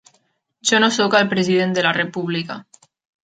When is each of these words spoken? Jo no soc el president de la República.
Jo 0.69 0.79
no 0.83 0.87
soc 0.95 1.17
el 1.19 1.29
president 1.35 1.77
de 1.79 1.85
la 1.87 1.93
República. 1.99 2.57